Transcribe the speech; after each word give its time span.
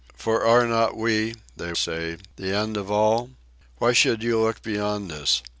'For 0.15 0.43
are 0.43 0.65
not 0.65 0.97
we,' 0.97 1.35
they 1.55 1.75
say, 1.75 2.17
'the 2.35 2.51
end 2.51 2.75
of 2.75 2.89
all? 2.89 3.29
Why 3.77 3.93
should 3.93 4.23
you 4.23 4.41
look 4.41 4.63
beyond 4.63 5.11
us? 5.11 5.43